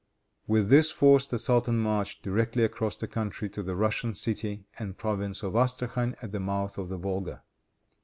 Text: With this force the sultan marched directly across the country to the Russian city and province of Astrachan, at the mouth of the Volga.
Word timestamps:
With 0.47 0.69
this 0.71 0.89
force 0.89 1.27
the 1.27 1.37
sultan 1.37 1.77
marched 1.77 2.23
directly 2.23 2.63
across 2.63 2.97
the 2.97 3.07
country 3.07 3.47
to 3.49 3.61
the 3.61 3.75
Russian 3.75 4.15
city 4.15 4.65
and 4.79 4.97
province 4.97 5.43
of 5.43 5.53
Astrachan, 5.53 6.15
at 6.23 6.31
the 6.31 6.39
mouth 6.39 6.79
of 6.79 6.89
the 6.89 6.97
Volga. 6.97 7.43